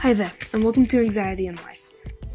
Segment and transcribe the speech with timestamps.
[0.00, 1.90] Hi there, and welcome to Anxiety in Life.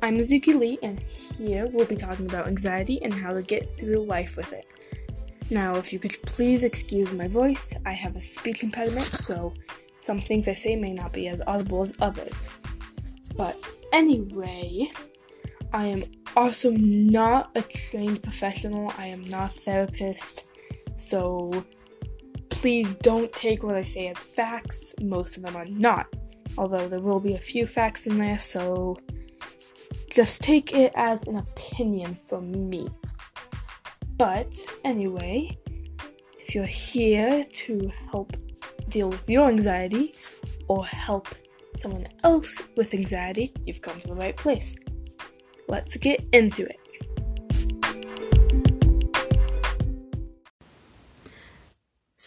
[0.00, 4.04] I'm Mizuki Lee, and here we'll be talking about anxiety and how to get through
[4.04, 4.64] life with it.
[5.50, 9.54] Now, if you could please excuse my voice, I have a speech impediment, so
[9.98, 12.48] some things I say may not be as audible as others.
[13.36, 13.56] But
[13.92, 14.92] anyway,
[15.72, 16.04] I am
[16.36, 20.44] also not a trained professional, I am not a therapist,
[20.94, 21.64] so
[22.50, 24.94] please don't take what I say as facts.
[25.02, 26.06] Most of them are not
[26.58, 28.96] although there will be a few facts in there, so
[30.10, 32.88] just take it as an opinion from me.
[34.16, 35.56] But anyway,
[36.40, 38.36] if you're here to help
[38.88, 40.14] deal with your anxiety
[40.66, 41.28] or help
[41.74, 44.76] someone else with anxiety, you've come to the right place.
[45.68, 46.80] Let's get into it.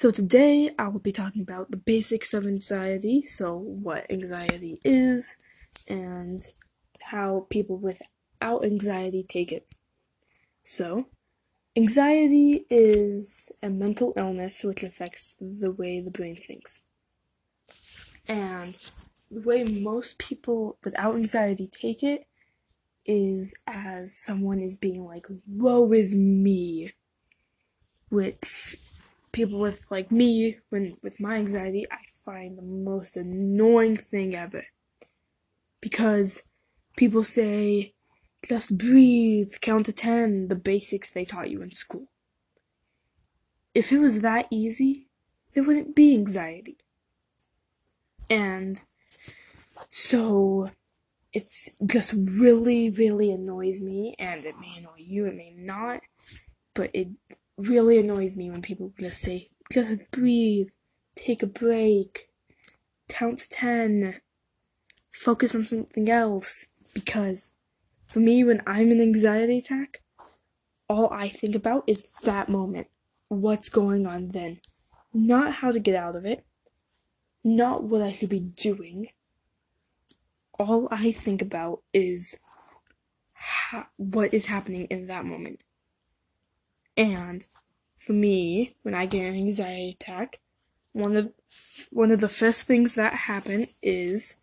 [0.02, 5.38] So, today I will be talking about the basics of anxiety, so what anxiety is,
[5.88, 6.42] and
[7.04, 9.68] how people without anxiety take it.
[10.64, 11.06] So,
[11.76, 16.82] anxiety is a mental illness which affects the way the brain thinks.
[18.28, 18.76] And
[19.30, 22.26] the way most people without anxiety take it
[23.06, 26.92] is as someone is being like, woe is me,
[28.10, 28.78] which
[29.32, 34.64] people with like me when with my anxiety i find the most annoying thing ever.
[35.80, 36.44] Because
[36.98, 37.94] people say
[38.48, 42.08] just breathe count to 10 the basics they taught you in school.
[43.74, 45.08] If it was that easy
[45.54, 46.78] there wouldn't be anxiety.
[48.30, 48.82] And
[49.90, 50.72] so
[51.34, 56.02] it's just really really annoys me and it may annoy you it may not
[56.74, 57.08] but it
[57.68, 60.70] really annoys me when people just say, just breathe,
[61.16, 62.30] take a break,
[63.08, 64.22] count to 10,
[65.12, 66.66] focus on something else.
[66.94, 67.52] Because
[68.08, 70.02] for me, when I'm in an anxiety attack,
[70.90, 72.88] all I think about is that moment.
[73.30, 74.60] What's going on then?
[75.14, 76.46] Not how to get out of it,
[77.44, 79.08] not what I should be doing.
[80.60, 82.38] All I think about is
[83.34, 85.62] ha- what is happening in that moment.
[87.02, 87.48] And
[87.98, 90.40] for me, when I get an anxiety attack,
[90.94, 91.34] one of
[91.90, 94.38] one of the first things that happen is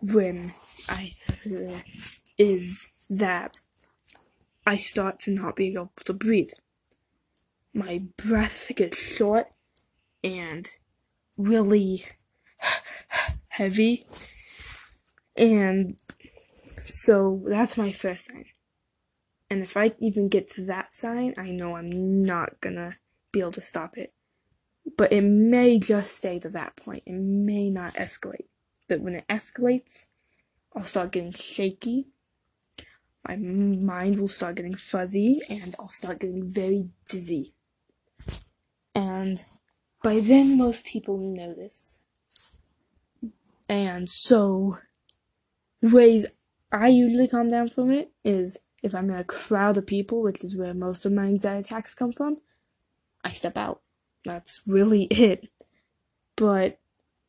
[0.00, 0.52] when
[0.88, 1.14] I
[2.38, 3.56] is that
[4.64, 6.52] I start to not be able to breathe.
[7.74, 9.48] My breath gets short
[10.22, 10.70] and
[11.36, 12.04] really
[13.48, 14.06] heavy.
[15.36, 15.98] And
[16.76, 18.44] so that's my first sign.
[19.52, 22.96] And if I even get to that sign, I know I'm not gonna
[23.32, 24.14] be able to stop it.
[24.96, 27.02] But it may just stay to that point.
[27.04, 28.46] It may not escalate.
[28.88, 30.06] But when it escalates,
[30.74, 32.06] I'll start getting shaky.
[33.28, 37.52] My mind will start getting fuzzy and I'll start getting very dizzy.
[38.94, 39.44] And
[40.02, 42.00] by then, most people will notice.
[43.68, 44.78] And so,
[45.82, 46.24] the ways
[46.72, 50.42] I usually calm down from it is if I'm in a crowd of people, which
[50.42, 52.38] is where most of my anxiety attacks come from,
[53.24, 53.80] I step out.
[54.24, 55.48] That's really it.
[56.36, 56.80] But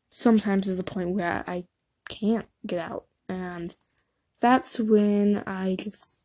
[0.10, 1.66] sometimes there's a point where I
[2.10, 3.06] can't get out.
[3.30, 3.76] And
[4.40, 6.20] that's when I just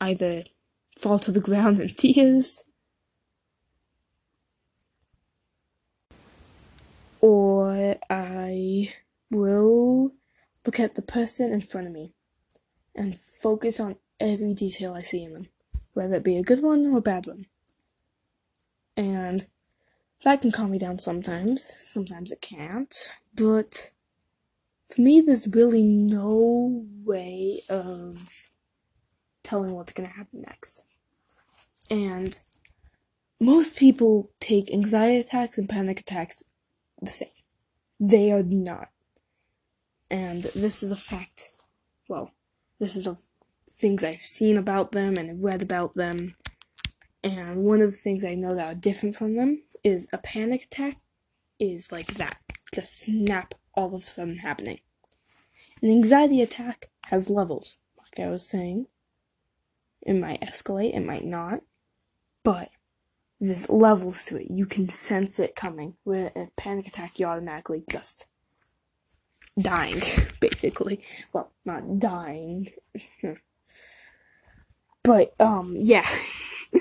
[0.00, 0.44] either
[0.98, 2.64] fall to the ground in tears
[7.20, 8.92] or I
[9.30, 10.12] will
[10.64, 12.12] look at the person in front of me
[12.94, 15.48] and focus on every detail I see in them,
[15.92, 17.46] whether it be a good one or a bad one.
[18.96, 19.46] And
[20.24, 22.94] that can calm me down sometimes, sometimes it can't,
[23.34, 23.92] but
[24.88, 28.50] for me, there's really no way of
[29.42, 30.84] telling what's gonna happen next.
[31.90, 32.38] And
[33.40, 36.42] most people take anxiety attacks and panic attacks
[37.00, 37.28] the same.
[38.00, 38.88] They are not.
[40.10, 41.50] And this is a fact.
[42.08, 42.30] Well,
[42.78, 43.18] this is a
[43.76, 46.34] things I've seen about them and read about them.
[47.22, 50.64] And one of the things I know that are different from them is a panic
[50.64, 50.96] attack
[51.58, 52.38] is like that.
[52.74, 54.80] Just snap all of a sudden happening.
[55.82, 58.86] An anxiety attack has levels, like I was saying.
[60.02, 61.60] It might escalate, it might not.
[62.42, 62.70] But
[63.40, 64.46] there's levels to it.
[64.50, 65.94] You can sense it coming.
[66.04, 68.26] With a panic attack, you automatically just
[69.58, 70.00] dying,
[70.40, 71.02] basically.
[71.32, 72.68] Well, not dying.
[75.02, 76.06] But um, yeah.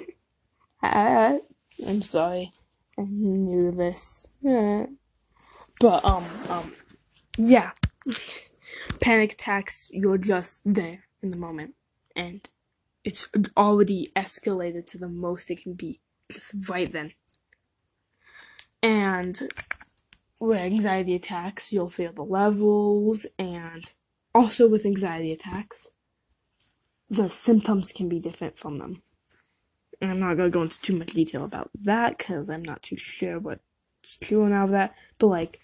[0.83, 1.39] I,
[1.87, 2.51] I'm sorry.
[2.97, 4.27] I knew this.
[4.41, 6.73] but um, um,
[7.37, 7.71] yeah.
[9.01, 11.75] panic attacks, you're just there in the moment,
[12.15, 12.49] and
[13.03, 15.99] it's already escalated to the most it can be,
[16.31, 17.13] just right then.
[18.81, 19.39] And
[20.39, 23.91] with anxiety attacks, you'll feel the levels, and
[24.33, 25.87] also with anxiety attacks,
[27.09, 29.01] the symptoms can be different from them.
[30.01, 32.97] And I'm not gonna go into too much detail about that because I'm not too
[32.97, 34.95] sure what's true and all of that.
[35.17, 35.59] But like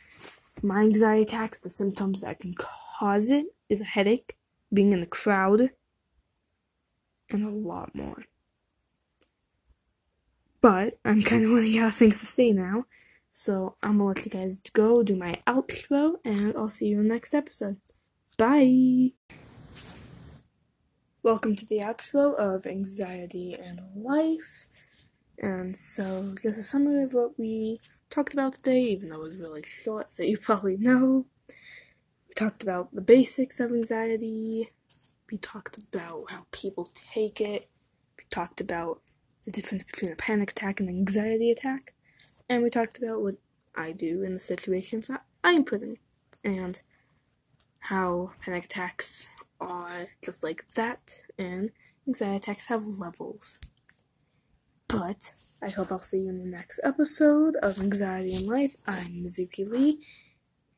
[0.64, 4.38] my anxiety attacks, the symptoms that can cause it is a headache,
[4.74, 5.72] being in the crowd,
[7.30, 8.26] and a lot more.
[10.62, 12.86] But I'm kind of running out of things to say now.
[13.32, 17.08] So I'm gonna let you guys go do my outro, and I'll see you in
[17.08, 17.78] the next episode.
[18.38, 19.14] Bye!
[21.24, 24.72] Welcome to the outro of Anxiety and Life.
[25.38, 27.80] And so, just a summary of what we
[28.10, 31.28] talked about today, even though it was really short, so you probably know.
[31.48, 34.72] We talked about the basics of anxiety.
[35.32, 37.70] We talked about how people take it.
[38.18, 39.00] We talked about
[39.46, 41.94] the difference between a panic attack and an anxiety attack.
[42.50, 43.36] And we talked about what
[43.76, 45.98] I do in the situations that I am put in.
[46.44, 46.82] And
[47.82, 49.28] how panic attacks
[49.62, 51.72] are just like that, and
[52.08, 53.60] anxiety attacks have levels.
[54.88, 58.76] But I hope I'll see you in the next episode of Anxiety in Life.
[58.88, 60.04] I'm Mizuki Lee,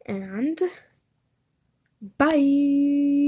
[0.05, 0.59] and
[2.17, 3.23] bye!